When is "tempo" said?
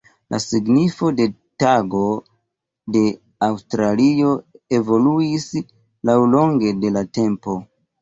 7.25-7.61